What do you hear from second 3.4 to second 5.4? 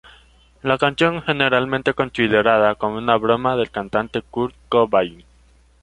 del cantante Kurt Cobain.